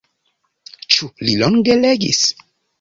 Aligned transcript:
Ĉu 0.95 1.11
li 1.29 1.37
longe 1.45 1.79
legis? 1.85 2.27